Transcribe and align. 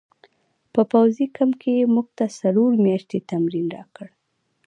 په 0.73 0.81
پوځي 0.91 1.25
کمپ 1.37 1.53
کې 1.61 1.71
یې 1.79 1.85
موږ 1.93 2.07
ته 2.17 2.25
څلور 2.39 2.71
میاشتې 2.85 3.17
تمرین 3.31 3.67
راکړ 3.77 4.07